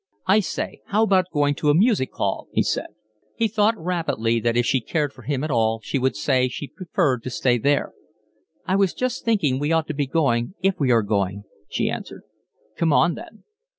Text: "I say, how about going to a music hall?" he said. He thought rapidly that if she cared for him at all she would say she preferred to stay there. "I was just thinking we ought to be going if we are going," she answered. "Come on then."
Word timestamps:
"I 0.25 0.39
say, 0.39 0.81
how 0.87 1.03
about 1.03 1.29
going 1.31 1.53
to 1.53 1.69
a 1.69 1.75
music 1.75 2.11
hall?" 2.15 2.47
he 2.51 2.63
said. 2.63 2.87
He 3.35 3.47
thought 3.47 3.77
rapidly 3.77 4.39
that 4.39 4.57
if 4.57 4.65
she 4.65 4.81
cared 4.81 5.13
for 5.13 5.21
him 5.21 5.43
at 5.43 5.51
all 5.51 5.79
she 5.83 5.99
would 5.99 6.15
say 6.15 6.47
she 6.47 6.67
preferred 6.69 7.21
to 7.21 7.29
stay 7.29 7.59
there. 7.59 7.93
"I 8.65 8.77
was 8.77 8.95
just 8.95 9.23
thinking 9.23 9.59
we 9.59 9.71
ought 9.71 9.85
to 9.89 9.93
be 9.93 10.07
going 10.07 10.55
if 10.63 10.73
we 10.79 10.89
are 10.89 11.03
going," 11.03 11.43
she 11.69 11.87
answered. 11.87 12.23
"Come 12.75 12.91
on 12.91 13.13
then." 13.13 13.43